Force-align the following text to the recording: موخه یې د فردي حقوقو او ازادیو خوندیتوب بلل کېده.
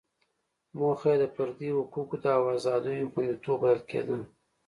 موخه 0.77 1.09
یې 1.13 1.17
د 1.21 1.25
فردي 1.35 1.69
حقوقو 1.77 2.17
او 2.35 2.41
ازادیو 2.57 3.11
خوندیتوب 3.13 3.57
بلل 3.61 3.79
کېده. 3.89 4.17